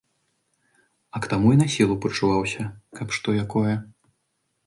[1.09, 2.63] А к таму й на сілу пачуваўся,
[3.01, 3.75] каб што якое.